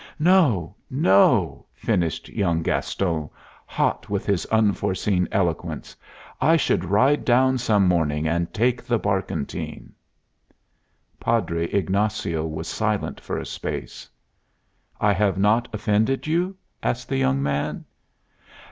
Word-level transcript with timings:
No, 0.17 0.75
no!" 0.89 1.67
finished 1.75 2.27
young 2.27 2.63
Gaston, 2.63 3.29
hot 3.67 4.09
with 4.09 4.25
his 4.25 4.47
unforeseen 4.47 5.27
eloquence; 5.31 5.95
"I 6.41 6.55
should 6.57 6.85
ride 6.85 7.23
down 7.23 7.59
some 7.59 7.87
morning 7.87 8.27
and 8.27 8.51
take 8.51 8.81
the 8.83 8.97
barkentine." 8.97 9.93
Padre 11.19 11.65
Ignacio 11.67 12.47
was 12.47 12.67
silent 12.67 13.19
for 13.19 13.37
a 13.37 13.45
space. 13.45 14.09
"I 14.99 15.13
have 15.13 15.37
not 15.37 15.67
offended 15.71 16.25
you?" 16.25 16.57
asked 16.81 17.07
the 17.07 17.17
young 17.17 17.43
man. 17.43 17.85